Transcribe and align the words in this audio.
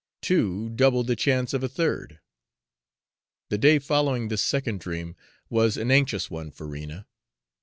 Two 0.23 0.67
doubled 0.69 1.05
the 1.05 1.15
chance 1.15 1.53
of 1.53 1.61
a 1.63 1.69
third. 1.69 2.19
The 3.49 3.59
day 3.59 3.77
following 3.77 4.29
this 4.29 4.41
second 4.43 4.79
dream 4.79 5.15
was 5.47 5.77
an 5.77 5.91
anxious 5.91 6.27
one 6.27 6.49
for 6.49 6.65
Rena. 6.67 7.05